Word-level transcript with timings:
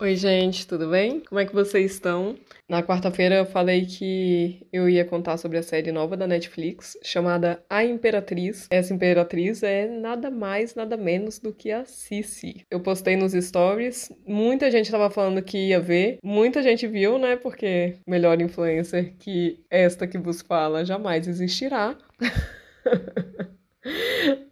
Oi, 0.00 0.16
gente, 0.16 0.66
tudo 0.66 0.88
bem? 0.88 1.20
Como 1.20 1.38
é 1.38 1.44
que 1.44 1.54
vocês 1.54 1.92
estão? 1.92 2.36
Na 2.68 2.82
quarta-feira 2.82 3.36
eu 3.36 3.46
falei 3.46 3.84
que 3.86 4.66
eu 4.72 4.88
ia 4.88 5.04
contar 5.04 5.36
sobre 5.36 5.58
a 5.58 5.62
série 5.62 5.92
nova 5.92 6.16
da 6.16 6.26
Netflix 6.26 6.96
chamada 7.02 7.62
A 7.68 7.84
Imperatriz. 7.84 8.66
Essa 8.70 8.94
imperatriz 8.94 9.62
é 9.62 9.86
nada 9.86 10.30
mais, 10.30 10.74
nada 10.74 10.96
menos 10.96 11.38
do 11.38 11.52
que 11.52 11.70
a 11.70 11.84
Cici. 11.84 12.62
Eu 12.70 12.80
postei 12.80 13.14
nos 13.14 13.32
stories, 13.32 14.10
muita 14.26 14.70
gente 14.70 14.86
estava 14.86 15.10
falando 15.10 15.42
que 15.42 15.68
ia 15.68 15.80
ver, 15.80 16.18
muita 16.22 16.62
gente 16.62 16.86
viu, 16.86 17.18
né? 17.18 17.36
Porque 17.36 17.96
melhor 18.06 18.40
influencer 18.40 19.14
que 19.18 19.64
esta 19.70 20.06
que 20.06 20.18
vos 20.18 20.40
fala 20.40 20.84
jamais 20.84 21.28
existirá. 21.28 21.96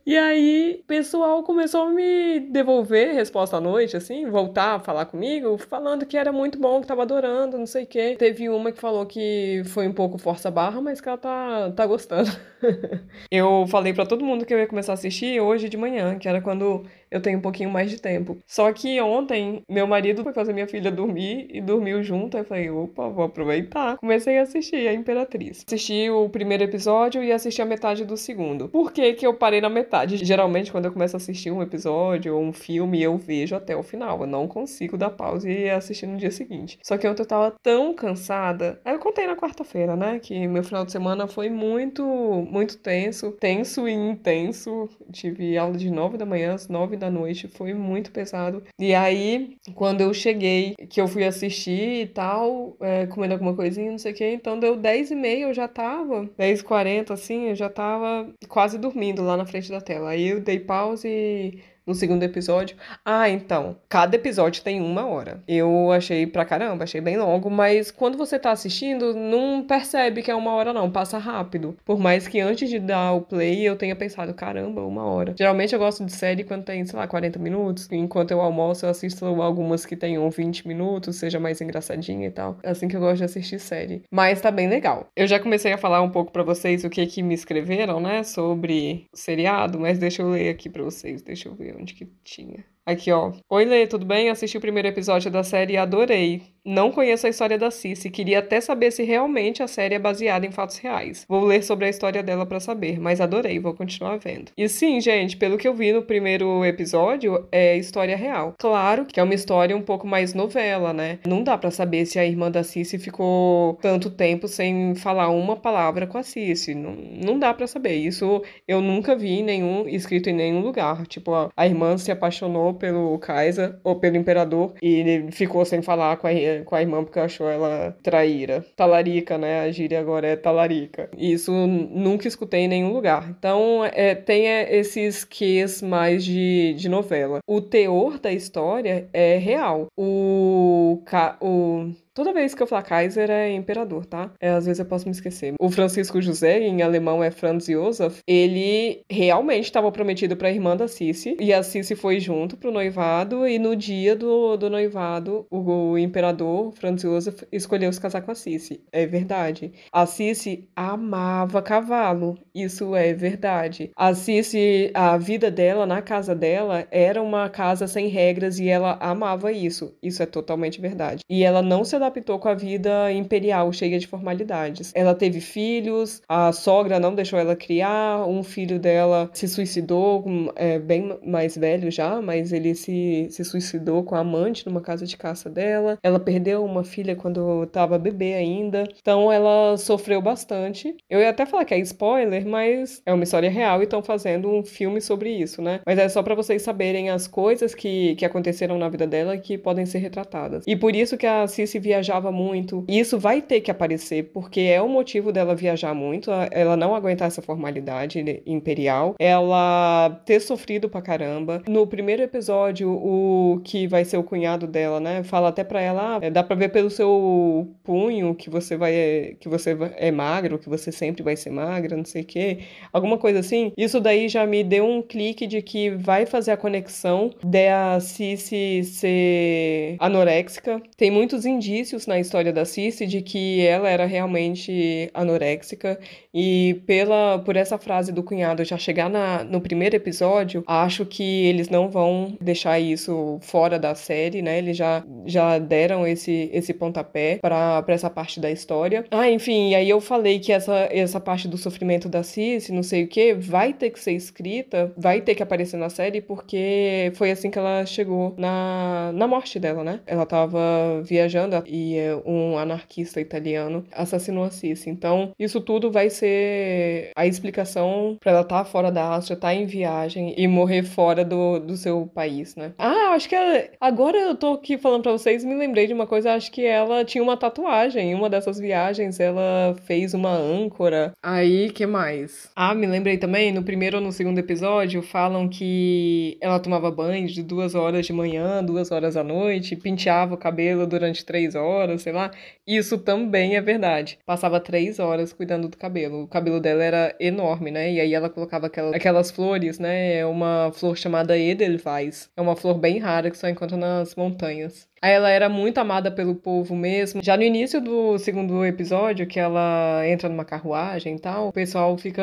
E 0.05 0.19
aí, 0.19 0.81
o 0.83 0.85
pessoal 0.85 1.45
começou 1.45 1.83
a 1.83 1.91
me 1.91 2.41
devolver 2.41 3.15
resposta 3.15 3.57
à 3.59 3.61
noite, 3.61 3.97
assim, 3.97 4.29
voltar 4.29 4.75
a 4.75 4.81
falar 4.81 5.07
comigo, 5.07 5.57
falando 5.57 6.05
que 6.05 6.17
era 6.17 6.33
muito 6.33 6.59
bom, 6.59 6.81
que 6.81 6.89
tava 6.89 7.03
adorando, 7.03 7.57
não 7.57 7.67
sei 7.67 7.85
o 7.85 7.87
quê. 7.87 8.17
Teve 8.19 8.49
uma 8.49 8.73
que 8.73 8.81
falou 8.81 9.07
que 9.07 9.63
foi 9.67 9.87
um 9.87 9.93
pouco 9.93 10.19
força 10.19 10.51
barra, 10.51 10.81
mas 10.81 11.01
que 11.01 11.09
ela 11.09 11.19
tá, 11.19 11.71
tá 11.71 11.87
gostando. 11.87 12.29
eu 13.31 13.65
falei 13.69 13.93
para 13.95 14.05
todo 14.05 14.25
mundo 14.25 14.45
que 14.45 14.53
eu 14.53 14.59
ia 14.59 14.67
começar 14.67 14.93
a 14.93 14.95
assistir 14.95 15.41
hoje 15.41 15.69
de 15.69 15.77
manhã, 15.77 16.19
que 16.19 16.29
era 16.29 16.41
quando 16.41 16.85
eu 17.09 17.21
tenho 17.21 17.39
um 17.39 17.43
pouquinho 17.43 17.71
mais 17.71 17.89
de 17.91 18.01
tempo. 18.01 18.39
Só 18.47 18.73
que 18.73 19.01
ontem, 19.01 19.63
meu 19.69 19.87
marido 19.87 20.25
foi 20.25 20.33
fazer 20.33 20.53
minha 20.53 20.67
filha 20.67 20.91
dormir 20.91 21.47
e 21.51 21.61
dormiu 21.61 22.03
junto. 22.03 22.37
Aí 22.37 22.43
eu 22.43 22.47
falei, 22.47 22.71
opa, 22.71 23.09
vou 23.09 23.25
aproveitar. 23.25 23.99
Comecei 23.99 24.39
a 24.39 24.43
assistir 24.43 24.89
A 24.89 24.95
Imperatriz. 24.95 25.63
Assisti 25.67 26.11
o 26.11 26.29
primeiro 26.29 26.65
episódio 26.65 27.23
e 27.23 27.31
assisti 27.31 27.63
a 27.63 27.67
metade 27.67 28.05
do 28.05 28.17
segundo. 28.17 28.69
Por 28.69 28.91
que 28.93 29.13
que 29.13 29.27
eu 29.27 29.35
parei 29.35 29.61
na 29.61 29.69
metade? 29.69 29.92
Metade. 29.93 30.25
Geralmente, 30.25 30.73
quando 30.73 30.87
eu 30.87 30.93
começo 30.93 31.15
a 31.15 31.19
assistir 31.19 31.51
um 31.51 31.63
episódio 31.63 32.35
ou 32.35 32.43
um 32.43 32.53
filme, 32.53 33.03
eu 33.03 33.17
vejo 33.19 33.55
até 33.55 33.77
o 33.77 33.83
final. 33.83 34.23
Eu 34.23 34.27
não 34.27 34.49
consigo 34.49 34.97
dar 34.97 35.11
pausa 35.11 35.51
e 35.51 35.69
assistir 35.69 36.07
no 36.07 36.17
dia 36.17 36.31
seguinte. 36.31 36.79
Só 36.83 36.97
que 36.97 37.07
ontem 37.07 37.23
eu 37.23 37.27
tava 37.27 37.55
tão 37.63 37.93
cansada. 37.95 38.81
Aí 38.85 38.95
eu 38.95 38.99
contei 38.99 39.27
na 39.27 39.37
quarta-feira, 39.37 39.95
né? 39.95 40.19
Que 40.19 40.49
meu 40.49 40.65
final 40.65 40.85
de 40.85 40.93
semana 40.93 41.27
foi 41.27 41.51
muito, 41.51 42.03
muito 42.51 42.79
tenso. 42.79 43.33
Tenso 43.33 43.87
e 43.87 43.93
intenso. 43.93 44.89
Tive 45.13 45.59
aula 45.59 45.77
de 45.77 45.91
nove 45.91 46.17
da 46.17 46.25
manhã 46.25 46.55
às 46.55 46.69
nove 46.69 46.97
da 46.97 47.11
noite. 47.11 47.47
Foi 47.49 47.75
muito 47.75 48.11
pesado. 48.11 48.63
E 48.79 48.95
aí, 48.95 49.57
quando 49.75 50.01
eu 50.01 50.15
cheguei, 50.15 50.75
que 50.89 51.01
eu 51.01 51.07
fui 51.07 51.25
assistir 51.25 52.03
e 52.03 52.07
tal, 52.07 52.77
é, 52.81 53.07
comendo 53.07 53.35
alguma 53.35 53.55
coisinha, 53.55 53.91
não 53.91 53.99
sei 53.99 54.13
o 54.13 54.15
que, 54.15 54.33
então 54.33 54.59
deu 54.59 54.77
dez 54.77 55.11
e 55.11 55.15
meia, 55.15 55.45
eu 55.45 55.55
já 55.55 55.69
tava, 55.69 56.29
dez 56.37 56.61
e 56.61 56.65
quarenta, 56.65 57.15
assim, 57.15 57.49
eu 57.49 57.55
já 57.55 57.69
tava 57.69 58.33
quase 58.49 58.79
dormindo 58.79 59.23
lá 59.23 59.37
na 59.37 59.47
frente 59.47 59.71
da 59.71 59.81
tela. 59.83 60.11
Aí 60.11 60.29
eu 60.29 60.41
dei 60.41 60.61
pause 60.61 61.09
e 61.09 61.63
no 61.87 61.95
segundo 61.95 62.23
episódio. 62.23 62.77
Ah, 63.05 63.29
então, 63.29 63.77
cada 63.89 64.17
episódio 64.17 64.63
tem 64.63 64.81
uma 64.81 65.07
hora. 65.07 65.43
Eu 65.47 65.91
achei 65.93 66.27
pra 66.27 66.45
caramba, 66.45 66.85
achei 66.85 67.01
bem 67.01 67.17
longo, 67.17 67.51
mas 67.51 67.91
quando 67.91 68.17
você 68.17 68.39
tá 68.39 68.51
assistindo, 68.51 69.15
não 69.15 69.63
percebe 69.63 70.23
que 70.23 70.31
é 70.31 70.35
uma 70.35 70.53
hora, 70.53 70.73
não, 70.73 70.91
passa 70.91 71.19
rápido. 71.19 71.77
Por 71.85 71.99
mais 71.99 72.29
que 72.29 72.41
antes 72.41 72.69
de 72.69 72.79
dar 72.79 73.13
o 73.13 73.23
play 73.23 73.63
eu 73.63 73.77
tenha 73.77 73.97
pensado, 73.97 74.33
caramba, 74.35 74.83
uma 74.83 75.05
hora. 75.05 75.35
Geralmente 75.37 75.73
eu 75.73 75.79
gosto 75.79 76.05
de 76.05 76.13
série 76.13 76.45
quando 76.45 76.65
tem, 76.65 76.85
sei 76.85 76.99
lá, 76.99 77.07
40 77.07 77.39
minutos. 77.39 77.89
Enquanto 77.91 78.31
eu 78.31 78.41
almoço, 78.41 78.87
eu 78.87 78.91
assisto 78.91 79.25
algumas 79.27 79.85
que 79.85 79.97
tenham 79.97 80.29
20 80.31 80.67
minutos, 80.69 81.17
seja 81.17 81.41
mais 81.41 81.61
engraçadinha 81.61 82.27
e 82.27 82.31
tal. 82.31 82.59
É 82.63 82.71
assim 82.71 82.89
que 82.89 82.97
eu 82.97 83.01
gosto 83.01 83.19
de 83.19 83.25
assistir 83.25 83.59
série. 83.59 84.03
Mas 84.11 84.41
tá 84.41 84.51
bem 84.51 84.69
legal. 84.69 85.09
Eu 85.17 85.27
já 85.27 85.39
comecei 85.39 85.73
a 85.73 85.79
falar 85.79 86.03
um 86.03 86.11
pouco 86.11 86.33
para 86.33 86.43
vocês 86.43 86.85
o 86.85 86.91
que 86.91 87.07
que 87.07 87.23
me 87.23 87.35
escreveram, 87.35 88.01
né, 88.01 88.23
sobre 88.23 89.07
seriado, 89.13 89.79
mas 89.79 89.99
deixa 89.99 90.23
eu 90.23 90.31
ler 90.31 90.51
aqui 90.51 90.69
pra 90.69 90.83
vocês, 90.83 91.23
deixa 91.23 91.49
eu 91.49 91.55
ver 91.55 91.73
onde 91.83 91.95
que 91.95 92.07
tinha. 92.25 92.65
Aqui, 92.85 93.13
ó. 93.13 93.33
Oi, 93.49 93.65
Lê, 93.65 93.87
tudo 93.87 94.05
bem? 94.05 94.29
Assisti 94.29 94.59
o 94.59 94.61
primeiro 94.61 94.89
episódio 94.89 95.31
da 95.31 95.45
série 95.45 95.75
e 95.75 95.77
adorei. 95.77 96.43
Não 96.65 96.93
conheço 96.93 97.27
a 97.27 97.31
história 97.31 97.59
da 97.59 97.73
Cici, 97.73 98.09
queria 98.09 98.39
até 98.39 98.61
saber 98.61 98.93
se 98.93 99.03
realmente 99.03 99.65
a 99.65 99.67
série 99.67 99.97
é 99.97 99.99
baseada 99.99 100.47
em 100.47 100.53
fatos 100.53 100.79
reais. 100.79 101.25
Vou 101.29 101.45
ler 101.45 101.63
sobre 101.65 101.87
a 101.87 101.89
história 101.89 102.23
dela 102.23 102.47
para 102.47 102.61
saber, 102.61 103.01
mas 103.01 103.21
adorei, 103.21 103.59
vou 103.59 103.75
continuar 103.75 104.17
vendo. 104.19 104.53
E 104.57 104.69
sim, 104.69 105.01
gente, 105.01 105.37
pelo 105.37 105.59
que 105.59 105.67
eu 105.67 105.75
vi 105.75 105.93
no 105.93 106.03
primeiro 106.03 106.65
episódio, 106.65 107.49
é 107.51 107.77
história 107.77 108.17
real. 108.17 108.55
Claro 108.57 109.07
que 109.07 109.19
é 109.19 109.23
uma 109.25 109.35
história 109.35 109.77
um 109.77 109.83
pouco 109.83 110.07
mais 110.07 110.35
novela, 110.35 110.93
né? 110.93 111.19
Não 111.27 111.43
dá 111.43 111.59
para 111.59 111.73
saber 111.73 112.07
se 112.07 112.21
a 112.21 112.25
irmã 112.25 112.49
da 112.49 112.63
Cici 112.63 112.97
ficou 112.97 113.75
tanto 113.83 114.09
tempo 114.09 114.47
sem 114.47 114.95
falar 114.95 115.31
uma 115.31 115.57
palavra 115.57 116.07
com 116.07 116.17
a 116.17 116.23
Cici. 116.23 116.77
Não, 116.77 116.93
não 116.95 117.39
dá 117.41 117.53
para 117.53 117.67
saber. 117.67 117.97
Isso 117.97 118.41
eu 118.69 118.81
nunca 118.81 119.17
vi 119.17 119.43
nenhum 119.43 119.89
escrito 119.89 120.31
em 120.31 120.35
nenhum 120.35 120.61
lugar. 120.61 121.09
Tipo, 121.09 121.35
a, 121.35 121.51
a 121.57 121.67
irmã 121.67 121.99
se 121.99 122.13
apaixonou 122.13 122.72
pelo 122.75 123.19
Kaiser 123.19 123.77
ou 123.83 123.97
pelo 123.97 124.17
imperador 124.17 124.75
e 124.83 124.95
ele 124.95 125.33
ficou 125.33 125.65
sem 125.65 125.83
falar 125.83 126.17
com 126.17 126.27
a 126.27 126.33
com 126.65 126.75
a 126.75 126.81
irmã 126.81 127.05
porque 127.05 127.19
achou 127.19 127.49
ela 127.49 127.97
traíra. 128.03 128.65
Talarica, 128.77 129.39
né? 129.39 129.61
A 129.61 129.71
gíria 129.71 130.01
agora 130.01 130.27
é 130.27 130.37
talarica. 130.37 131.09
Isso 131.17 131.53
nunca 131.53 132.27
escutei 132.29 132.61
em 132.61 132.69
nenhum 132.69 132.93
lugar. 132.93 133.29
Então, 133.31 133.85
é, 133.85 134.15
tem 134.15 134.49
é, 134.49 134.77
esses 134.77 135.25
ques 135.25 135.83
mais 135.83 136.25
de, 136.25 136.75
de 136.75 136.89
novela. 136.89 137.41
O 137.47 137.61
teor 137.61 138.19
da 138.19 138.33
história 138.33 139.09
é 139.13 139.37
real. 139.37 139.87
O, 139.97 141.03
o 141.41 141.91
Toda 142.15 142.33
vez 142.35 142.55
que 142.55 142.63
eu 142.63 142.67
falar 142.67 142.83
Kaiser 142.83 143.31
é 143.31 143.51
imperador, 143.51 144.05
tá? 144.05 144.33
É, 144.39 144.51
às 144.51 144.67
vezes 144.67 144.79
eu 144.79 144.85
posso 144.85 145.07
me 145.07 145.13
esquecer. 145.13 145.55
O 145.59 145.71
Francisco 145.71 146.21
José, 146.21 146.61
em 146.61 146.83
alemão 146.83 147.25
é 147.25 147.31
Franz 147.31 147.65
Josef, 147.65 148.21
ele 148.27 149.03
realmente 149.11 149.65
estava 149.65 149.91
prometido 149.91 150.37
para 150.37 150.49
a 150.49 150.51
irmã 150.51 150.77
da 150.77 150.87
Cici, 150.87 151.37
e 151.41 151.55
a 151.55 151.63
Cici 151.63 151.97
foi 151.97 152.21
junto 152.21 152.55
pro 152.59 152.71
noivado, 152.71 153.47
e 153.47 153.59
no 153.59 153.75
dia 153.75 154.15
do, 154.15 154.59
do 154.59 154.69
noivado, 154.69 155.47
o, 155.51 155.93
o 155.93 155.99
imperador, 155.99 156.73
Franz 156.73 157.01
Josef, 157.01 157.47
escolheu 157.51 157.91
se 157.91 158.01
casar 158.01 158.21
com 158.21 158.31
a 158.31 158.35
Cici. 158.35 158.83
É 158.93 159.07
verdade. 159.07 159.73
A 159.91 160.05
Cici 160.05 160.69
amava 160.77 161.63
cavalo, 161.63 162.39
isso 162.55 162.95
é 162.95 163.15
verdade. 163.15 163.91
A 163.97 164.15
Cici, 164.15 164.91
a 164.93 165.17
vida 165.17 165.51
dela 165.51 165.87
na 165.87 166.03
casa 166.03 166.35
dela 166.35 166.87
era 166.91 167.23
uma 167.23 167.49
casa 167.49 167.87
sem 167.87 168.09
regras 168.09 168.59
e 168.59 168.69
ela 168.69 168.99
amava 169.01 169.51
isso. 169.51 169.97
Isso 170.03 170.23
é 170.23 170.27
totalmente 170.27 170.79
verdade. 170.79 171.23
E 171.31 171.43
ela 171.43 171.63
não 171.63 171.85
se 171.85 172.02
adaptou 172.03 172.39
com 172.39 172.49
a 172.49 172.55
vida 172.55 173.13
imperial, 173.13 173.73
cheia 173.73 173.99
de 173.99 174.07
formalidades. 174.07 174.93
Ela 174.95 175.15
teve 175.15 175.41
filhos, 175.41 176.21
a 176.29 176.53
sogra 176.53 176.99
não 176.99 177.15
deixou 177.15 177.39
ela 177.39 177.55
criar, 177.55 178.27
um 178.27 178.43
filho 178.43 178.79
dela 178.79 179.31
se 179.33 179.49
suicidou, 179.49 180.25
é, 180.57 180.79
bem 180.79 181.19
mais 181.25 181.57
velho 181.57 181.91
já, 181.91 182.21
mas 182.21 182.53
ele 182.53 182.75
se, 182.75 183.29
se 183.31 183.45
suicidou 183.45 184.03
com 184.03 184.15
a 184.15 184.21
amante 184.21 184.67
numa 184.67 184.81
casa 184.81 185.07
de 185.07 185.17
caça 185.17 185.49
dela. 185.49 185.99
Ela 186.03 186.19
perdeu 186.19 186.65
uma 186.65 186.85
filha 186.85 187.15
quando 187.15 187.65
estava 187.65 187.99
bebê 187.99 188.35
ainda, 188.35 188.85
então 189.01 189.31
ela 189.31 189.77
sofreu 189.77 190.21
bastante. 190.21 190.97
Eu 191.09 191.21
ia 191.21 191.31
até 191.31 191.47
falar 191.47 191.65
que 191.65 191.75
é 191.75 191.79
spoiler, 191.79 192.47
mas 192.47 193.03
é 193.07 193.13
uma 193.13 193.25
história 193.25 193.51
real 193.51 193.81
e 193.81 193.85
estão 193.85 194.03
fazendo 194.03 194.49
um 194.49 194.65
filme 194.65 195.01
sobre 195.01 195.31
isso, 195.31 195.61
né? 195.63 195.81
Mas 195.87 195.99
é 195.99 196.09
só 196.09 196.23
para 196.23 196.35
vocês 196.35 196.63
saberem 196.63 197.11
as 197.11 197.27
coisas 197.27 197.75
que, 197.75 198.15
que 198.17 198.25
aconteceram 198.25 198.79
na 198.79 198.89
vida 198.89 199.07
dela 199.07 199.37
que 199.37 199.59
podem 199.59 199.87
ser 199.87 199.99
retratadas. 199.99 200.65
E 200.67 200.77
por 200.77 200.95
isso 200.95 201.17
que 201.17 201.27
a 201.27 201.47
Cici 201.47 201.79
viajava 201.93 202.33
muito. 202.33 202.85
E 202.89 202.99
isso 202.99 203.19
vai 203.19 203.43
ter 203.43 203.61
que 203.61 203.71
aparecer, 203.71 204.31
porque 204.33 204.61
é 204.61 204.81
o 204.81 204.89
motivo 204.89 205.31
dela 205.31 205.55
viajar 205.55 205.95
muito, 205.95 206.31
ela 206.51 206.77
não 206.77 206.95
aguentar 206.95 207.29
essa 207.29 207.43
formalidade 207.43 208.43
imperial, 208.47 209.15
ela 209.19 210.23
ter 210.25 210.41
sofrido 210.41 210.89
pra 210.89 211.03
caramba. 211.03 211.63
No 211.69 211.87
primeiro 211.87 212.23
episódio, 212.23 212.91
o 212.91 213.61
que 213.63 213.87
vai 213.87 214.05
ser 214.05 214.17
o 214.17 214.23
cunhado 214.23 214.67
dela, 214.67 215.01
né, 215.01 215.23
fala 215.23 215.49
até 215.49 215.63
pra 215.63 215.81
ela, 215.81 216.17
ah, 216.17 216.31
dá 216.31 216.43
pra 216.43 216.57
ver 216.57 216.71
pelo 216.71 216.89
seu 216.91 217.69
punho 217.85 218.35
que 218.35 218.49
você 218.49 218.77
vai 218.77 219.37
que 219.39 219.49
você 219.49 219.77
é 219.97 220.11
magro, 220.11 220.59
que 220.59 220.69
você 220.69 220.91
sempre 220.91 221.23
vai 221.23 221.37
ser 221.37 221.51
magra, 221.51 221.97
não 221.97 222.05
sei 222.05 222.23
o 222.23 222.25
quê. 222.25 222.59
Alguma 222.93 223.19
coisa 223.19 223.41
assim. 223.41 223.73
Isso 223.77 224.01
daí 224.01 224.29
já 224.29 224.47
me 224.47 224.65
deu 224.65 224.87
um 224.87 225.03
clique 225.03 225.47
de 225.47 225.61
que 225.61 225.91
vai 225.91 226.25
fazer 226.25 226.53
a 226.53 226.57
conexão 226.57 227.31
da 227.45 227.99
Cici 228.01 228.83
ser 228.85 229.97
anoréxica. 229.99 230.81
Tem 230.97 231.11
muitos 231.11 231.45
indícios 231.45 231.82
indícios 231.83 232.07
na 232.07 232.21
história 232.21 232.53
da 232.53 232.65
Cici 232.65 233.07
de 233.07 233.21
que 233.21 233.61
ela 233.67 233.91
era 233.91 234.07
realmente 234.07 235.11
anoréxica 235.13 235.99
e 236.33 236.81
pela 236.87 237.41
por 237.41 237.57
essa 237.57 237.77
frase 237.77 238.13
do 238.13 238.23
cunhado 238.23 238.65
já 238.65 238.79
chegar 238.79 239.11
na, 239.11 239.43
no 239.43 239.61
primeiro 239.61 239.97
episódio, 239.97 240.63
acho 240.67 241.05
que 241.05 241.47
eles 241.47 241.69
não 241.69 241.91
vão 241.91 242.37
deixar 242.41 242.79
isso 242.79 243.39
fora 243.43 243.79
da 243.79 243.95
série, 243.95 244.41
né? 244.41 244.59
Eles 244.59 244.77
já, 244.77 245.05
já 245.27 245.59
deram 245.59 246.07
esse, 246.07 246.49
esse 246.53 246.73
pontapé 246.73 247.39
para 247.43 247.85
essa 247.89 248.09
parte 248.09 248.39
da 248.39 248.51
história. 248.51 249.05
Ah, 249.11 249.29
enfim, 249.29 249.75
aí 249.75 249.91
eu 249.91 250.01
falei 250.01 250.39
que 250.39 250.53
essa, 250.53 250.89
essa 250.91 251.21
parte 251.21 251.49
do 251.49 251.59
sofrimento 251.59 252.09
da 252.09 252.23
Cici, 252.23 252.73
não 252.73 252.83
sei 252.83 253.05
o 253.05 253.09
que, 253.09 253.35
vai 253.35 253.73
ter 253.73 253.91
que 253.91 254.01
ser 254.01 254.13
escrita, 254.13 254.93
vai 254.97 255.21
ter 255.21 255.35
que 255.35 255.43
aparecer 255.43 255.77
na 255.77 255.91
série, 255.91 256.21
porque 256.21 257.13
foi 257.15 257.31
assim 257.33 257.51
que 257.51 257.59
ela 257.59 257.85
chegou 257.85 258.35
na, 258.39 259.11
na 259.13 259.27
morte 259.27 259.59
dela, 259.59 259.83
né? 259.83 260.01
Ela 260.07 260.25
tava 260.25 261.03
viajando 261.03 261.57
e 261.73 261.97
é, 261.97 262.15
um 262.27 262.59
anarquista 262.59 263.19
italiano 263.19 263.83
assassinou 263.91 264.45
a 264.45 264.51
Cici. 264.51 264.91
Então, 264.91 265.33
isso 265.39 265.59
tudo 265.59 265.91
vai 265.91 266.11
ser 266.11 267.11
a 267.17 267.27
explicação 267.27 268.19
para 268.21 268.33
ela 268.33 268.41
estar 268.43 268.59
tá 268.59 268.65
fora 268.65 268.93
da 268.93 269.03
Áustria, 269.03 269.35
estar 269.35 269.49
tá 269.49 269.55
em 269.55 269.65
viagem 269.65 270.35
e 270.37 270.47
morrer 270.47 270.83
fora 270.83 271.25
do, 271.25 271.59
do 271.59 271.75
seu 271.75 272.07
país, 272.15 272.55
né? 272.57 272.75
Ah, 272.79 273.15
acho 273.15 273.27
que 273.27 273.35
ela... 273.35 273.65
agora 273.81 274.19
eu 274.19 274.35
tô 274.35 274.53
aqui 274.53 274.77
falando 274.77 275.05
para 275.05 275.13
vocês, 275.13 275.43
me 275.43 275.55
lembrei 275.55 275.87
de 275.87 275.95
uma 275.95 276.07
coisa, 276.07 276.35
acho 276.35 276.53
que 276.53 276.63
ela 276.63 277.05
tinha 277.07 277.25
uma 277.25 277.39
tatuagem. 277.39 278.11
Em 278.11 278.15
uma 278.15 278.29
dessas 278.29 278.59
viagens, 278.59 279.19
ela 279.19 279.75
fez 279.87 280.13
uma 280.13 280.33
âncora. 280.33 281.13
Aí, 281.23 281.71
que 281.71 281.87
mais? 281.87 282.51
Ah, 282.55 282.75
me 282.75 282.87
lembrei 282.87 283.17
também, 283.17 283.51
no 283.51 283.63
primeiro 283.63 283.97
ou 283.97 284.03
no 284.03 284.13
segundo 284.13 284.39
episódio, 284.39 285.01
falam 285.01 285.49
que 285.49 286.37
ela 286.41 286.61
tomava 286.61 286.91
banho 286.91 287.27
de 287.27 287.43
duas 287.43 287.75
horas 287.75 288.05
de 288.05 288.13
manhã, 288.13 288.63
duas 288.63 288.91
horas 288.91 289.17
à 289.17 289.25
noite, 289.25 289.77
penteava 289.77 290.35
o 290.35 290.39
cabelo 290.39 290.87
durante 290.87 291.25
três 291.25 291.55
horas, 291.55 291.62
sei 291.99 292.13
lá. 292.13 292.31
Isso 292.67 292.99
também 292.99 293.57
é 293.57 293.61
verdade. 293.61 294.19
Passava 294.25 294.61
três 294.61 294.99
horas 294.99 295.33
cuidando 295.33 295.69
do 295.69 295.77
cabelo. 295.77 296.23
O 296.23 296.29
cabelo 296.29 296.61
dela 296.61 296.83
era 296.83 297.17
enorme, 297.19 297.71
né? 297.71 297.93
E 297.93 298.01
aí 298.01 298.15
ela 298.15 298.31
colocava 298.31 298.67
aquelas, 298.67 298.95
aquelas 298.95 299.31
flores, 299.31 299.79
né? 299.79 300.17
É 300.19 300.27
uma 300.27 300.71
flor 300.73 300.97
chamada 300.97 301.37
Edelweiss. 301.39 302.31
É 302.37 302.41
uma 302.41 302.57
flor 302.57 302.79
bem 302.79 302.99
rara 302.99 303.31
que 303.31 303.39
só 303.39 303.49
encontra 303.49 303.77
nas 303.77 304.15
montanhas. 304.15 304.89
Ela 305.03 305.31
era 305.31 305.49
muito 305.49 305.79
amada 305.79 306.13
pelo 306.13 306.37
povo 306.37 306.77
mesmo. 306.77 307.21
Já 307.23 307.37
no 307.37 307.43
início 307.43 307.81
do 307.81 308.17
segundo 308.19 308.65
episódio, 308.65 309.27
que 309.27 309.41
ela 309.41 310.03
entra 310.07 310.29
numa 310.29 310.45
carruagem 310.45 311.17
e 311.17 311.19
tal, 311.19 311.49
o 311.49 311.53
pessoal 311.53 311.99
fica 311.99 312.23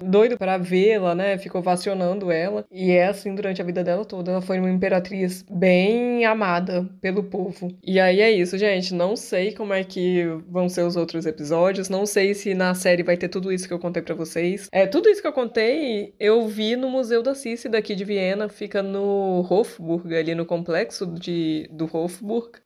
doido 0.00 0.38
para 0.38 0.56
vê-la, 0.56 1.16
né? 1.16 1.36
Fica 1.36 1.58
ovacionando 1.58 2.30
ela. 2.30 2.64
E 2.70 2.92
é 2.92 3.08
assim 3.08 3.34
durante 3.34 3.60
a 3.60 3.64
vida 3.64 3.82
dela 3.82 4.04
toda. 4.04 4.30
Ela 4.30 4.40
foi 4.40 4.60
uma 4.60 4.70
imperatriz 4.70 5.44
bem 5.50 6.24
amada 6.24 6.88
pelo 7.00 7.24
povo. 7.24 7.74
E 7.82 7.98
aí 7.98 8.20
é 8.20 8.30
isso, 8.30 8.56
gente. 8.56 8.94
Não 8.94 9.16
sei 9.16 9.52
como 9.52 9.72
é 9.72 9.82
que 9.82 10.24
vão 10.48 10.68
ser 10.68 10.82
os 10.82 10.94
outros 10.94 11.26
episódios. 11.26 11.88
Não 11.88 12.06
sei 12.06 12.34
se 12.34 12.54
na 12.54 12.72
série 12.72 13.02
vai 13.02 13.16
ter 13.16 13.28
tudo 13.28 13.52
isso 13.52 13.66
que 13.66 13.74
eu 13.74 13.80
contei 13.80 14.00
para 14.02 14.14
vocês. 14.14 14.68
É, 14.70 14.86
tudo 14.86 15.08
isso 15.08 15.20
que 15.20 15.26
eu 15.26 15.32
contei, 15.32 16.14
eu 16.20 16.46
vi 16.46 16.76
no 16.76 16.88
Museu 16.88 17.20
da 17.20 17.34
Cici 17.34 17.68
daqui 17.68 17.96
de 17.96 18.04
Viena. 18.04 18.48
Fica 18.48 18.80
no 18.80 19.44
Hofburg, 19.50 20.14
ali 20.14 20.36
no 20.36 20.46
complexo 20.46 21.04
de, 21.04 21.68
do 21.72 21.90
Hof 21.92 22.11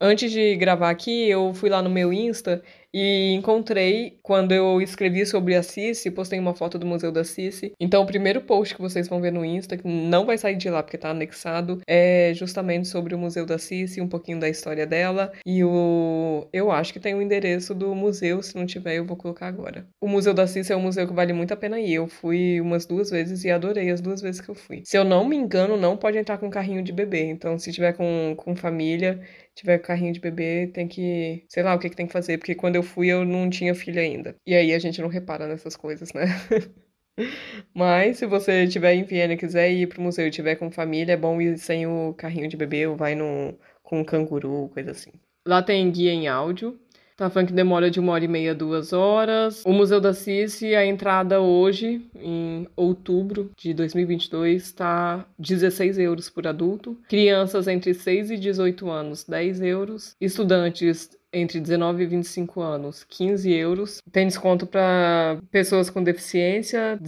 Antes 0.00 0.30
de 0.32 0.56
gravar 0.56 0.90
aqui, 0.90 1.28
eu 1.28 1.52
fui 1.54 1.68
lá 1.68 1.82
no 1.82 1.90
meu 1.90 2.12
Insta 2.12 2.62
e 2.98 3.34
encontrei, 3.34 4.18
quando 4.22 4.52
eu 4.52 4.80
escrevi 4.80 5.26
sobre 5.26 5.54
a 5.54 5.62
Cici, 5.62 6.10
postei 6.10 6.38
uma 6.38 6.54
foto 6.54 6.78
do 6.78 6.86
Museu 6.86 7.12
da 7.12 7.24
Cici. 7.24 7.74
Então, 7.78 8.02
o 8.02 8.06
primeiro 8.06 8.40
post 8.40 8.74
que 8.74 8.80
vocês 8.80 9.06
vão 9.06 9.20
ver 9.20 9.30
no 9.30 9.44
Insta, 9.44 9.76
que 9.76 9.86
não 9.86 10.24
vai 10.24 10.38
sair 10.38 10.56
de 10.56 10.70
lá 10.70 10.82
porque 10.82 10.96
tá 10.96 11.10
anexado, 11.10 11.82
é 11.86 12.32
justamente 12.34 12.88
sobre 12.88 13.14
o 13.14 13.18
Museu 13.18 13.44
da 13.44 13.58
Cici, 13.58 14.00
um 14.00 14.08
pouquinho 14.08 14.40
da 14.40 14.48
história 14.48 14.86
dela. 14.86 15.30
E 15.44 15.62
o. 15.62 16.48
Eu 16.50 16.72
acho 16.72 16.94
que 16.94 16.98
tem 16.98 17.14
o 17.14 17.20
endereço 17.20 17.74
do 17.74 17.94
museu, 17.94 18.42
se 18.42 18.56
não 18.56 18.64
tiver, 18.64 18.96
eu 18.96 19.04
vou 19.04 19.14
colocar 19.18 19.46
agora. 19.46 19.86
O 20.00 20.08
Museu 20.08 20.32
da 20.32 20.46
Cici 20.46 20.72
é 20.72 20.76
um 20.76 20.80
museu 20.80 21.06
que 21.06 21.12
vale 21.12 21.34
muito 21.34 21.52
a 21.52 21.56
pena 21.56 21.78
ir. 21.78 21.92
Eu 21.92 22.08
fui 22.08 22.62
umas 22.62 22.86
duas 22.86 23.10
vezes 23.10 23.44
e 23.44 23.50
adorei 23.50 23.90
as 23.90 24.00
duas 24.00 24.22
vezes 24.22 24.40
que 24.40 24.48
eu 24.48 24.54
fui. 24.54 24.80
Se 24.86 24.96
eu 24.96 25.04
não 25.04 25.28
me 25.28 25.36
engano, 25.36 25.76
não 25.76 25.98
pode 25.98 26.16
entrar 26.16 26.38
com 26.38 26.48
carrinho 26.48 26.82
de 26.82 26.94
bebê. 26.94 27.24
Então, 27.24 27.58
se 27.58 27.70
tiver 27.70 27.92
com, 27.92 28.32
com 28.38 28.56
família, 28.56 29.20
tiver 29.56 29.78
carrinho 29.78 30.12
de 30.12 30.20
bebê, 30.20 30.70
tem 30.72 30.86
que. 30.86 31.44
Sei 31.48 31.62
lá 31.62 31.74
o 31.74 31.78
que, 31.78 31.90
que 31.90 31.96
tem 31.96 32.06
que 32.06 32.12
fazer, 32.12 32.38
porque 32.38 32.54
quando 32.54 32.76
eu 32.76 32.82
fui 32.82 33.08
eu 33.08 33.24
não 33.24 33.50
tinha 33.50 33.74
filho 33.74 34.00
ainda. 34.00 34.36
E 34.46 34.54
aí 34.54 34.72
a 34.72 34.78
gente 34.78 35.00
não 35.00 35.08
repara 35.08 35.48
nessas 35.48 35.74
coisas, 35.74 36.12
né? 36.12 36.26
Mas 37.74 38.18
se 38.18 38.26
você 38.26 38.64
estiver 38.64 38.94
em 38.94 39.02
Viena 39.02 39.32
e 39.32 39.38
quiser 39.38 39.70
ir 39.72 39.88
pro 39.88 40.02
museu 40.02 40.26
e 40.26 40.30
tiver 40.30 40.56
com 40.56 40.70
família, 40.70 41.14
é 41.14 41.16
bom 41.16 41.40
ir 41.40 41.58
sem 41.58 41.86
o 41.86 42.12
carrinho 42.12 42.48
de 42.48 42.56
bebê 42.56 42.86
ou 42.86 42.94
vai 42.94 43.14
no, 43.14 43.58
com 43.82 44.00
um 44.00 44.04
canguru, 44.04 44.68
coisa 44.68 44.90
assim. 44.90 45.12
Lá 45.46 45.62
tem 45.62 45.90
guia 45.90 46.12
em 46.12 46.28
áudio, 46.28 46.78
Tá 47.16 47.30
falando 47.30 47.48
que 47.48 47.54
demora 47.54 47.90
de 47.90 47.98
uma 47.98 48.12
hora 48.12 48.24
e 48.26 48.28
meia, 48.28 48.54
duas 48.54 48.92
horas. 48.92 49.62
O 49.64 49.72
Museu 49.72 49.98
da 49.98 50.12
Cici, 50.12 50.74
a 50.74 50.84
entrada 50.84 51.40
hoje, 51.40 52.04
em 52.14 52.68
outubro 52.76 53.50
de 53.56 53.72
2022, 53.72 54.62
está 54.62 55.26
16 55.38 55.98
euros 55.98 56.28
por 56.28 56.46
adulto. 56.46 56.94
Crianças 57.08 57.68
entre 57.68 57.94
6 57.94 58.32
e 58.32 58.36
18 58.36 58.90
anos, 58.90 59.24
10 59.24 59.62
euros. 59.62 60.14
Estudantes 60.20 61.08
entre 61.36 61.60
19 61.60 62.02
e 62.02 62.06
25 62.06 62.60
anos, 62.60 63.04
15 63.08 63.52
euros. 63.52 64.02
Tem 64.10 64.26
desconto 64.26 64.66
para 64.66 65.38
pessoas 65.50 65.90
com 65.90 66.02
deficiência, 66.02 66.98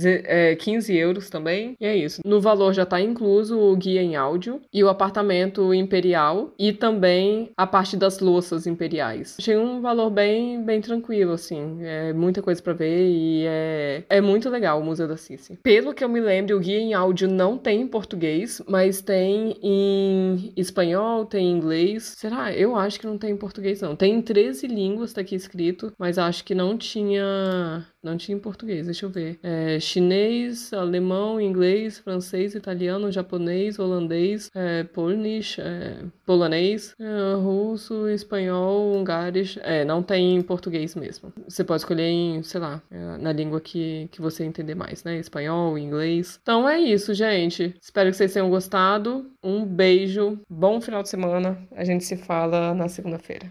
15 0.58 0.92
é, 0.92 0.96
euros 0.96 1.30
também. 1.30 1.75
E 1.80 1.86
é 1.86 1.96
isso. 1.96 2.20
No 2.25 2.40
valor 2.40 2.72
já 2.72 2.82
está 2.82 3.00
incluso 3.00 3.58
o 3.58 3.75
guia 3.76 4.02
em 4.02 4.16
áudio 4.16 4.60
e 4.72 4.84
o 4.84 4.88
apartamento 4.88 5.72
imperial 5.72 6.52
e 6.58 6.72
também 6.72 7.50
a 7.56 7.66
parte 7.66 7.96
das 7.96 8.20
louças 8.20 8.66
imperiais. 8.66 9.36
Achei 9.38 9.56
um 9.56 9.80
valor 9.80 10.10
bem, 10.10 10.62
bem 10.62 10.80
tranquilo, 10.80 11.32
assim. 11.32 11.78
É 11.82 12.12
muita 12.12 12.42
coisa 12.42 12.62
para 12.62 12.72
ver 12.72 13.08
e 13.08 13.44
é, 13.46 14.02
é 14.08 14.20
muito 14.20 14.48
legal 14.50 14.80
o 14.80 14.84
Museu 14.84 15.08
da 15.08 15.16
Cici. 15.16 15.58
Pelo 15.62 15.94
que 15.94 16.04
eu 16.04 16.08
me 16.08 16.20
lembro, 16.20 16.56
o 16.56 16.60
guia 16.60 16.78
em 16.78 16.94
áudio 16.94 17.28
não 17.28 17.56
tem 17.56 17.80
em 17.82 17.86
português, 17.86 18.60
mas 18.66 19.00
tem 19.00 19.56
em 19.62 20.52
espanhol, 20.56 21.25
tem 21.25 21.46
em 21.46 21.56
inglês. 21.56 22.14
Será? 22.16 22.52
Eu 22.52 22.76
acho 22.76 23.00
que 23.00 23.06
não 23.06 23.16
tem 23.16 23.30
em 23.30 23.36
português, 23.36 23.80
não. 23.80 23.96
Tem 23.96 24.17
em 24.18 24.22
13 24.22 24.66
línguas, 24.66 25.12
tá 25.12 25.20
aqui 25.20 25.34
escrito, 25.34 25.92
mas 25.98 26.18
acho 26.18 26.44
que 26.44 26.54
não 26.54 26.76
tinha 26.76 27.86
não 28.02 28.16
tinha 28.16 28.36
em 28.36 28.40
português, 28.40 28.86
deixa 28.86 29.06
eu 29.06 29.10
ver. 29.10 29.38
É, 29.42 29.80
chinês, 29.80 30.72
alemão, 30.72 31.40
inglês, 31.40 31.98
francês, 31.98 32.54
italiano, 32.54 33.10
japonês, 33.10 33.78
holandês, 33.78 34.50
é, 34.54 34.84
polnish, 34.84 35.58
é, 35.60 36.04
polonês, 36.24 36.94
é, 36.98 37.34
russo, 37.34 38.08
espanhol, 38.08 38.94
hungares. 38.96 39.58
É, 39.62 39.84
não 39.84 40.02
tem 40.02 40.36
em 40.36 40.42
português 40.42 40.94
mesmo. 40.94 41.32
Você 41.48 41.64
pode 41.64 41.82
escolher 41.82 42.08
em, 42.08 42.42
sei 42.42 42.60
lá, 42.60 42.80
é, 42.90 43.18
na 43.18 43.32
língua 43.32 43.60
que, 43.60 44.08
que 44.12 44.20
você 44.20 44.44
entender 44.44 44.74
mais, 44.74 45.02
né? 45.04 45.18
Espanhol, 45.18 45.76
inglês. 45.76 46.38
Então 46.42 46.68
é 46.68 46.78
isso, 46.78 47.12
gente. 47.12 47.74
Espero 47.80 48.10
que 48.10 48.16
vocês 48.16 48.32
tenham 48.32 48.48
gostado. 48.48 49.30
Um 49.42 49.64
beijo, 49.64 50.38
bom 50.48 50.80
final 50.80 51.02
de 51.02 51.08
semana. 51.08 51.58
A 51.72 51.84
gente 51.84 52.04
se 52.04 52.16
fala 52.16 52.74
na 52.74 52.88
segunda-feira. 52.88 53.50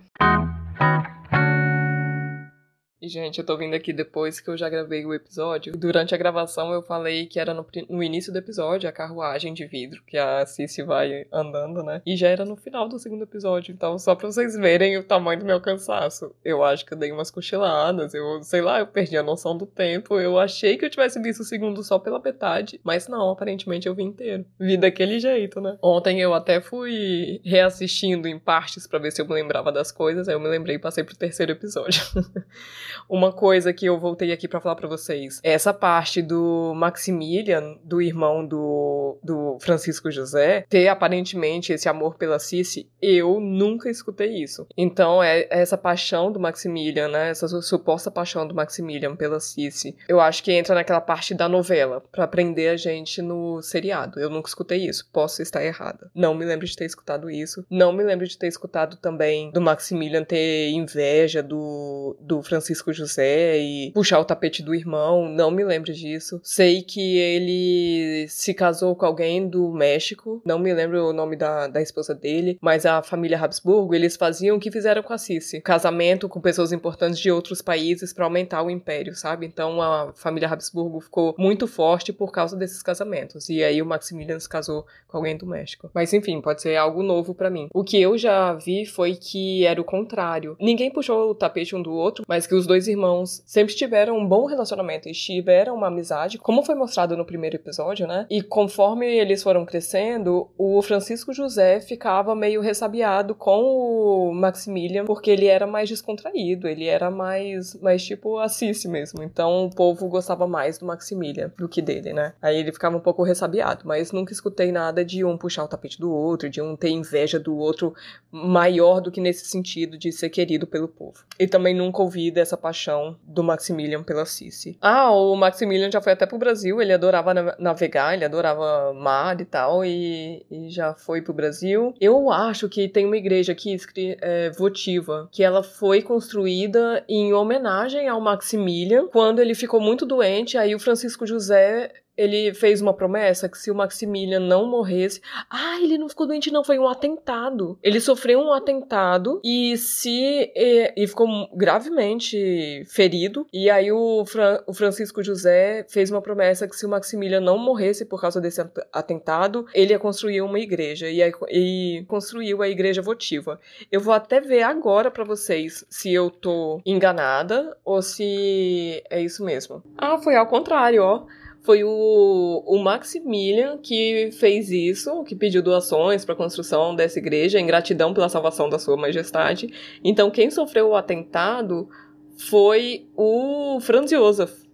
E, 2.99 3.07
gente, 3.07 3.37
eu 3.37 3.45
tô 3.45 3.55
vindo 3.55 3.75
aqui 3.75 3.93
depois 3.93 4.39
que 4.39 4.49
eu 4.49 4.57
já 4.57 4.67
gravei 4.67 5.05
o 5.05 5.13
episódio. 5.13 5.71
Durante 5.77 6.15
a 6.15 6.17
gravação 6.17 6.73
eu 6.73 6.81
falei 6.81 7.27
que 7.27 7.39
era 7.39 7.53
no, 7.53 7.63
no 7.87 8.01
início 8.01 8.33
do 8.33 8.39
episódio, 8.39 8.89
a 8.89 8.91
carruagem 8.91 9.53
de 9.53 9.67
vidro, 9.67 10.01
que 10.07 10.17
a 10.17 10.43
Cici 10.47 10.81
vai 10.81 11.27
andando, 11.31 11.83
né? 11.83 12.01
E 12.03 12.15
já 12.15 12.27
era 12.27 12.43
no 12.43 12.55
final 12.55 12.89
do 12.89 12.97
segundo 12.97 13.23
episódio. 13.23 13.71
Então, 13.71 13.99
só 13.99 14.15
pra 14.15 14.25
vocês 14.25 14.55
verem 14.55 14.97
o 14.97 15.03
tamanho 15.03 15.39
do 15.39 15.45
meu 15.45 15.61
cansaço. 15.61 16.35
Eu 16.43 16.63
acho 16.63 16.83
que 16.87 16.93
eu 16.93 16.97
dei 16.97 17.11
umas 17.11 17.29
cochiladas, 17.29 18.15
eu, 18.15 18.41
sei 18.41 18.61
lá, 18.61 18.79
eu 18.79 18.87
perdi 18.87 19.15
a 19.15 19.21
noção 19.21 19.55
do 19.55 19.67
tempo. 19.67 20.19
Eu 20.19 20.39
achei 20.39 20.75
que 20.75 20.83
eu 20.83 20.89
tivesse 20.89 21.21
visto 21.21 21.41
o 21.41 21.45
segundo 21.45 21.83
só 21.83 21.99
pela 21.99 22.19
metade, 22.19 22.81
mas 22.83 23.07
não, 23.07 23.29
aparentemente 23.29 23.87
eu 23.87 23.93
vi 23.93 24.03
inteiro. 24.03 24.43
Vi 24.59 24.75
daquele 24.75 25.19
jeito, 25.19 25.61
né? 25.61 25.77
Ontem 25.83 26.19
eu 26.19 26.33
até 26.33 26.59
fui 26.59 27.39
reassistindo 27.45 28.27
em 28.27 28.39
partes 28.39 28.87
para 28.87 28.97
ver 28.97 29.11
se 29.11 29.21
eu 29.21 29.27
me 29.27 29.35
lembrava 29.35 29.71
das 29.71 29.91
coisas, 29.91 30.27
aí 30.27 30.33
eu 30.33 30.39
me 30.39 30.47
lembrei 30.47 30.77
e 30.77 30.79
passei 30.79 31.03
pro 31.03 31.15
terceiro 31.15 31.51
episódio. 31.51 32.01
Uma 33.09 33.31
coisa 33.31 33.73
que 33.73 33.85
eu 33.85 33.99
voltei 33.99 34.31
aqui 34.31 34.47
para 34.47 34.61
falar 34.61 34.75
para 34.75 34.87
vocês, 34.87 35.39
é 35.43 35.51
essa 35.51 35.73
parte 35.73 36.21
do 36.21 36.73
Maximilian, 36.75 37.75
do 37.83 38.01
irmão 38.01 38.45
do, 38.45 39.17
do 39.23 39.57
Francisco 39.59 40.11
José, 40.11 40.65
ter 40.69 40.87
aparentemente 40.87 41.73
esse 41.73 41.89
amor 41.89 42.15
pela 42.15 42.39
Cici, 42.39 42.89
eu 43.01 43.39
nunca 43.39 43.89
escutei 43.89 44.41
isso. 44.41 44.67
Então, 44.77 45.21
é 45.23 45.47
essa 45.49 45.77
paixão 45.77 46.31
do 46.31 46.39
Maximilian, 46.39 47.07
né? 47.07 47.29
Essa 47.29 47.47
suposta 47.61 48.11
paixão 48.11 48.47
do 48.47 48.55
Maximilian 48.55 49.15
pela 49.15 49.39
Cici. 49.39 49.95
Eu 50.07 50.19
acho 50.19 50.43
que 50.43 50.51
entra 50.51 50.75
naquela 50.75 51.01
parte 51.01 51.33
da 51.33 51.47
novela, 51.47 52.03
para 52.11 52.27
prender 52.27 52.71
a 52.71 52.77
gente 52.77 53.21
no 53.21 53.61
seriado. 53.61 54.19
Eu 54.19 54.29
nunca 54.29 54.49
escutei 54.49 54.85
isso. 54.85 55.09
Posso 55.11 55.41
estar 55.41 55.63
errada. 55.63 56.09
Não 56.13 56.33
me 56.33 56.45
lembro 56.45 56.65
de 56.65 56.75
ter 56.75 56.85
escutado 56.85 57.29
isso. 57.29 57.65
Não 57.69 57.91
me 57.91 58.03
lembro 58.03 58.27
de 58.27 58.37
ter 58.37 58.47
escutado 58.47 58.97
também 58.97 59.51
do 59.51 59.61
Maximilian 59.61 60.23
ter 60.23 60.69
inveja 60.71 61.41
do, 61.41 62.15
do 62.19 62.41
Francisco 62.41 62.76
Francisco 62.77 62.93
José 62.93 63.59
e 63.59 63.91
puxar 63.91 64.19
o 64.19 64.25
tapete 64.25 64.61
do 64.61 64.75
irmão, 64.75 65.27
não 65.27 65.49
me 65.49 65.63
lembro 65.63 65.91
disso. 65.93 66.39
Sei 66.43 66.81
que 66.81 67.17
ele 67.17 68.27
se 68.29 68.53
casou 68.53 68.95
com 68.95 69.05
alguém 69.05 69.47
do 69.47 69.71
México, 69.71 70.41
não 70.45 70.59
me 70.59 70.73
lembro 70.73 71.09
o 71.09 71.13
nome 71.13 71.35
da, 71.35 71.67
da 71.67 71.81
esposa 71.81 72.13
dele, 72.13 72.57
mas 72.61 72.85
a 72.85 73.01
família 73.01 73.39
Habsburgo, 73.39 73.95
eles 73.95 74.15
faziam 74.15 74.57
o 74.57 74.59
que 74.59 74.71
fizeram 74.71 75.01
com 75.01 75.13
a 75.13 75.17
Cici, 75.17 75.61
casamento 75.61 76.29
com 76.29 76.39
pessoas 76.39 76.71
importantes 76.71 77.19
de 77.19 77.31
outros 77.31 77.61
países 77.61 78.13
para 78.13 78.25
aumentar 78.25 78.61
o 78.63 78.69
império, 78.69 79.15
sabe? 79.15 79.45
Então 79.45 79.81
a 79.81 80.13
família 80.13 80.49
Habsburgo 80.49 80.99
ficou 81.01 81.35
muito 81.37 81.67
forte 81.67 82.13
por 82.13 82.31
causa 82.31 82.55
desses 82.55 82.83
casamentos. 82.83 83.49
E 83.49 83.63
aí 83.63 83.81
o 83.81 83.85
Maximilian 83.85 84.39
se 84.39 84.49
casou 84.49 84.85
com 85.07 85.17
alguém 85.17 85.37
do 85.37 85.45
México. 85.45 85.89
Mas 85.93 86.13
enfim, 86.13 86.41
pode 86.41 86.61
ser 86.61 86.75
algo 86.75 87.01
novo 87.01 87.33
para 87.33 87.49
mim. 87.49 87.67
O 87.73 87.83
que 87.83 87.99
eu 87.99 88.17
já 88.17 88.53
vi 88.53 88.85
foi 88.85 89.15
que 89.15 89.65
era 89.65 89.81
o 89.81 89.85
contrário. 89.85 90.55
Ninguém 90.59 90.91
puxou 90.91 91.31
o 91.31 91.35
tapete 91.35 91.75
um 91.75 91.81
do 91.81 91.91
outro, 91.91 92.23
mas 92.27 92.45
que 92.45 92.55
os 92.55 92.66
dois 92.67 92.87
irmãos 92.87 93.41
sempre 93.45 93.73
tiveram 93.73 94.17
um 94.17 94.27
bom 94.27 94.45
relacionamento 94.45 95.09
e 95.09 95.13
tiveram 95.13 95.75
uma 95.75 95.87
amizade, 95.87 96.37
como 96.37 96.63
foi 96.63 96.75
mostrado 96.75 97.17
no 97.17 97.25
primeiro 97.25 97.55
episódio, 97.55 98.05
né? 98.05 98.25
E 98.29 98.41
conforme 98.41 99.07
eles 99.07 99.41
foram 99.41 99.65
crescendo, 99.65 100.49
o 100.57 100.81
Francisco 100.81 101.33
José 101.33 101.79
ficava 101.79 102.35
meio 102.35 102.61
ressabiado 102.61 103.33
com 103.33 103.63
o 103.63 104.33
Maximilian, 104.33 105.05
porque 105.05 105.31
ele 105.31 105.47
era 105.47 105.65
mais 105.65 105.89
descontraído, 105.89 106.67
ele 106.67 106.85
era 106.85 107.09
mais, 107.09 107.73
mais 107.75 108.03
tipo 108.03 108.37
Assisi 108.37 108.87
mesmo. 108.87 109.23
Então 109.23 109.65
o 109.65 109.69
povo 109.69 110.07
gostava 110.07 110.45
mais 110.45 110.77
do 110.77 110.85
Maximilian 110.85 111.51
do 111.57 111.69
que 111.69 111.81
dele, 111.81 112.13
né? 112.13 112.33
Aí 112.41 112.57
ele 112.57 112.71
ficava 112.71 112.97
um 112.97 113.01
pouco 113.01 113.23
ressabiado, 113.23 113.83
mas 113.85 114.11
nunca 114.11 114.33
escutei 114.33 114.71
nada 114.71 115.05
de 115.05 115.23
um 115.23 115.37
puxar 115.37 115.63
o 115.63 115.67
tapete 115.67 115.99
do 115.99 116.11
outro, 116.11 116.49
de 116.49 116.61
um 116.61 116.75
ter 116.75 116.89
inveja 116.89 117.39
do 117.39 117.55
outro 117.55 117.93
maior 118.29 118.99
do 118.99 119.11
que 119.11 119.21
nesse 119.21 119.45
sentido 119.45 119.97
de 119.97 120.11
ser 120.11 120.29
querido 120.29 120.67
pelo 120.67 120.87
povo. 120.87 121.23
E 121.39 121.47
também 121.47 121.73
nunca 121.73 122.01
ouvi 122.01 122.29
dessa 122.31 122.56
paixão 122.57 123.17
do 123.23 123.43
Maximilian 123.43 124.03
pela 124.03 124.25
Cici. 124.25 124.77
Ah, 124.81 125.11
o 125.11 125.35
Maximilian 125.35 125.91
já 125.91 126.01
foi 126.01 126.13
até 126.13 126.25
pro 126.25 126.37
Brasil, 126.37 126.81
ele 126.81 126.93
adorava 126.93 127.55
navegar, 127.59 128.13
ele 128.13 128.25
adorava 128.25 128.93
mar 128.93 129.39
e 129.39 129.45
tal, 129.45 129.85
e, 129.85 130.45
e 130.49 130.69
já 130.69 130.93
foi 130.93 131.21
pro 131.21 131.33
Brasil. 131.33 131.93
Eu 131.99 132.31
acho 132.31 132.67
que 132.67 132.87
tem 132.87 133.05
uma 133.05 133.17
igreja 133.17 133.51
aqui, 133.51 133.77
é, 134.21 134.49
votiva, 134.51 135.29
que 135.31 135.43
ela 135.43 135.63
foi 135.63 136.01
construída 136.01 137.03
em 137.07 137.33
homenagem 137.33 138.07
ao 138.07 138.19
Maximilian, 138.19 139.07
quando 139.07 139.39
ele 139.39 139.53
ficou 139.53 139.79
muito 139.79 140.05
doente, 140.05 140.57
aí 140.57 140.73
o 140.75 140.79
Francisco 140.79 141.25
José 141.25 141.91
ele 142.17 142.53
fez 142.53 142.81
uma 142.81 142.93
promessa 142.93 143.47
que 143.47 143.57
se 143.57 143.69
o 143.69 143.75
Maximilian 143.75 144.39
não 144.39 144.67
morresse. 144.67 145.21
Ah, 145.49 145.79
ele 145.81 145.97
não 145.97 146.09
ficou 146.09 146.25
doente, 146.25 146.51
não, 146.51 146.63
foi 146.63 146.79
um 146.79 146.87
atentado. 146.87 147.77
Ele 147.83 147.99
sofreu 147.99 148.39
um 148.39 148.51
atentado 148.51 149.39
e 149.43 149.77
se. 149.77 150.51
E, 150.55 150.93
e 150.97 151.07
ficou 151.07 151.27
gravemente 151.53 152.83
ferido. 152.87 153.45
E 153.53 153.69
aí 153.69 153.91
o, 153.91 154.25
o 154.65 154.73
Francisco 154.73 155.23
José 155.23 155.85
fez 155.87 156.09
uma 156.09 156.21
promessa 156.21 156.67
que 156.67 156.75
se 156.75 156.85
o 156.85 156.89
Maximilian 156.89 157.41
não 157.41 157.57
morresse 157.57 158.05
por 158.05 158.19
causa 158.19 158.41
desse 158.41 158.61
atentado, 158.91 159.65
ele 159.73 159.93
ia 159.93 159.99
construir 159.99 160.41
uma 160.41 160.59
igreja. 160.59 161.09
E, 161.09 161.21
aí, 161.21 161.31
e 161.49 162.05
construiu 162.07 162.61
a 162.61 162.69
igreja 162.69 163.01
votiva. 163.01 163.59
Eu 163.91 164.01
vou 164.01 164.13
até 164.13 164.41
ver 164.41 164.63
agora 164.63 165.11
para 165.11 165.23
vocês 165.23 165.85
se 165.89 166.11
eu 166.11 166.29
tô 166.29 166.81
enganada 166.85 167.77
ou 167.85 168.01
se 168.01 169.03
é 169.09 169.21
isso 169.21 169.43
mesmo. 169.43 169.83
Ah, 169.97 170.17
foi 170.17 170.35
ao 170.35 170.47
contrário, 170.47 171.03
ó 171.03 171.25
foi 171.67 171.83
o, 171.83 172.63
o 172.65 172.81
Maximilian 172.81 173.77
que 173.77 174.29
fez 174.39 174.71
isso, 174.71 175.21
que 175.25 175.35
pediu 175.35 175.61
doações 175.61 176.23
para 176.23 176.33
a 176.33 176.37
construção 176.37 176.95
dessa 176.95 177.19
igreja, 177.19 177.59
em 177.59 177.67
gratidão 177.67 178.13
pela 178.13 178.29
salvação 178.29 178.69
da 178.69 178.79
Sua 178.79 178.95
Majestade. 178.95 179.67
Então, 180.01 180.31
quem 180.31 180.49
sofreu 180.49 180.87
o 180.87 180.95
atentado 180.95 181.89
foi 182.37 183.09
o 183.17 183.79
Franz 183.81 184.09
Josef. 184.09 184.66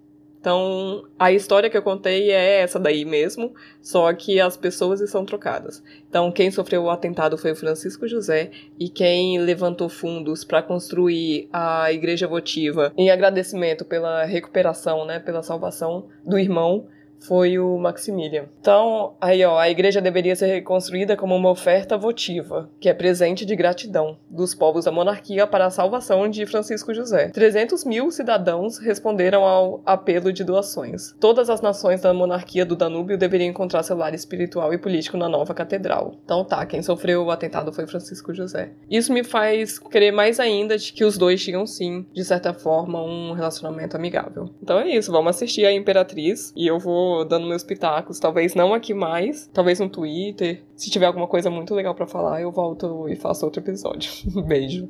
Então, 0.44 1.06
a 1.18 1.32
história 1.32 1.70
que 1.70 1.78
eu 1.78 1.82
contei 1.82 2.30
é 2.30 2.60
essa 2.60 2.78
daí 2.78 3.06
mesmo, 3.06 3.54
só 3.82 4.12
que 4.14 4.42
as 4.42 4.58
pessoas 4.58 5.00
estão 5.00 5.24
trocadas. 5.24 5.82
Então, 6.10 6.30
quem 6.34 6.52
sofreu 6.52 6.84
o 6.84 6.90
atentado 6.90 7.38
foi 7.38 7.54
o 7.54 7.56
Francisco 7.56 8.06
José 8.10 8.52
e 8.78 8.90
quem 8.90 9.40
levantou 9.40 9.88
fundos 9.88 10.44
para 10.44 10.62
construir 10.62 11.48
a 11.54 11.94
igreja 11.94 12.28
votiva 12.28 12.92
em 12.98 13.10
agradecimento 13.10 13.86
pela 13.86 14.26
recuperação, 14.26 15.06
né, 15.06 15.18
pela 15.18 15.42
salvação 15.42 16.10
do 16.26 16.38
irmão 16.38 16.88
foi 17.20 17.58
o 17.58 17.78
Maximilian. 17.78 18.46
Então, 18.60 19.16
aí 19.20 19.44
ó, 19.44 19.58
a 19.58 19.70
igreja 19.70 20.02
deveria 20.02 20.36
ser 20.36 20.48
reconstruída 20.48 21.16
como 21.16 21.36
uma 21.36 21.50
oferta 21.50 21.98
votiva, 21.98 22.70
que 22.80 22.90
é 22.90 22.94
presente 22.94 23.46
de 23.46 23.56
gratidão 23.56 24.18
dos 24.30 24.54
povos 24.54 24.86
da 24.86 24.92
monarquia 24.92 25.48
para 25.48 25.66
a 25.66 25.70
salvação 25.70 26.30
de 26.30 26.46
Francisco 26.46 26.94
José. 26.94 27.30
300 27.30 27.86
mil 27.86 28.12
cidadãos 28.12 28.78
responderam 28.78 29.44
ao 29.44 29.82
apelo 29.86 30.32
de 30.32 30.44
doações. 30.44 31.14
Todas 31.20 31.50
as 31.50 31.62
nações 31.62 32.02
da 32.02 32.14
monarquia 32.14 32.66
do 32.66 32.76
Danúbio 32.76 33.18
deveriam 33.18 33.50
encontrar 33.50 33.84
seu 33.84 33.98
lar 33.98 34.14
espiritual 34.14 34.74
e 34.74 34.78
político 34.78 35.18
na 35.18 35.30
nova 35.30 35.54
catedral. 35.54 36.16
Então 36.24 36.44
tá, 36.44 36.66
quem 36.66 36.82
sofreu 36.82 37.24
o 37.24 37.32
atentado 37.32 37.72
foi 37.72 37.88
Francisco 37.88 38.34
José. 38.34 38.72
Isso 38.90 39.14
me 39.14 39.24
faz 39.24 39.80
crer 39.80 40.12
mais 40.12 40.40
ainda 40.40 40.78
de 40.78 40.92
que 40.92 41.06
os 41.06 41.18
dois 41.18 41.44
tinham 41.44 41.66
sim, 41.66 42.06
de 42.14 42.24
certa 42.24 42.54
forma, 42.54 43.02
um 43.02 43.34
relacionamento 43.34 43.96
amigável. 43.96 44.50
Então 44.62 44.80
é 44.80 44.90
isso, 44.90 45.12
vamos 45.12 45.36
assistir 45.36 45.66
a 45.66 45.72
Imperatriz 45.72 46.52
e 46.56 46.68
eu 46.68 46.80
vou 46.80 47.03
dando 47.28 47.48
meus 47.48 47.64
pitacos, 47.64 48.20
talvez 48.20 48.56
não 48.56 48.74
aqui 48.74 48.94
mais, 48.94 49.50
talvez 49.54 49.80
no 49.80 49.90
Twitter. 49.90 50.64
Se 50.76 50.90
tiver 50.90 51.06
alguma 51.06 51.28
coisa 51.28 51.50
muito 51.50 51.74
legal 51.74 51.96
para 51.96 52.08
falar, 52.08 52.42
eu 52.42 52.52
volto 52.52 53.08
e 53.10 53.16
faço 53.16 53.46
outro 53.46 53.62
episódio. 53.62 54.12
Beijo. 54.46 54.90